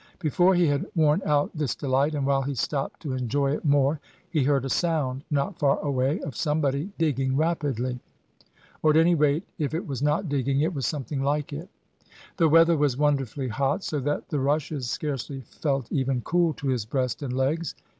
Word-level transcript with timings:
Before 0.17 0.55
he 0.55 0.65
had 0.65 0.87
worn 0.95 1.21
out 1.27 1.51
this 1.53 1.75
delight, 1.75 2.15
and 2.15 2.25
while 2.25 2.41
he 2.41 2.55
stopped 2.55 3.01
to 3.01 3.13
enjoy 3.13 3.51
it 3.51 3.63
more, 3.63 3.99
he 4.31 4.43
heard 4.45 4.65
a 4.65 4.67
sound, 4.69 5.23
not 5.29 5.59
far 5.59 5.77
away, 5.77 6.19
of 6.21 6.35
somebody 6.35 6.89
digging 6.97 7.37
rapidly. 7.37 7.99
Or 8.81 8.89
at 8.89 8.97
any 8.97 9.13
rate, 9.13 9.43
if 9.59 9.75
it 9.75 9.85
was 9.85 10.01
not 10.01 10.27
digging, 10.27 10.61
it 10.61 10.73
was 10.73 10.87
something 10.87 11.21
like 11.21 11.53
it. 11.53 11.69
The 12.37 12.49
weather 12.49 12.77
was 12.77 12.97
wonderfully 12.97 13.49
hot, 13.49 13.83
so 13.83 13.99
that 13.99 14.27
the 14.29 14.39
rushes 14.39 14.89
scarcely 14.89 15.41
felt 15.41 15.91
even 15.91 16.21
cool 16.21 16.53
to 16.55 16.69
his 16.69 16.83
breast 16.83 17.21
and 17.21 17.31
legs. 17.33 17.75